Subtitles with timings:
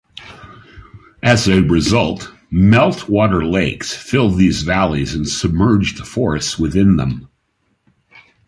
[1.21, 7.27] As a result, meltwater lakes filled these valleys and submerged forests within them.